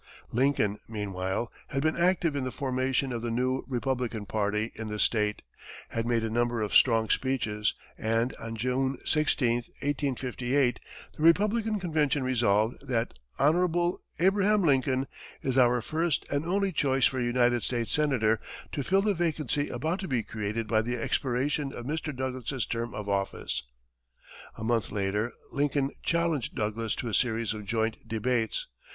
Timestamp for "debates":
28.07-28.65